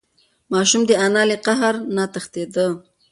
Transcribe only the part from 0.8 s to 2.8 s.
د انا له قهر نه تښتېده.